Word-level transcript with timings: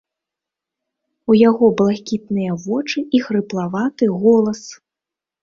У 1.31 1.35
яго 1.49 1.65
блакітныя 1.81 2.57
вочы 2.65 2.99
і 3.19 3.23
хрыплаваты 3.27 4.11
голас. 4.27 4.65